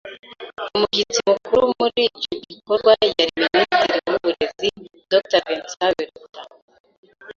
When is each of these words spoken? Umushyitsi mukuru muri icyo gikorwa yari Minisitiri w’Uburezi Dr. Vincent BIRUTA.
Umushyitsi 0.75 1.19
mukuru 1.29 1.65
muri 1.79 1.99
icyo 2.19 2.33
gikorwa 2.49 2.91
yari 3.05 3.23
Minisitiri 3.41 4.03
w’Uburezi 4.11 4.67
Dr. 5.11 5.39
Vincent 5.45 5.95
BIRUTA. 6.13 6.41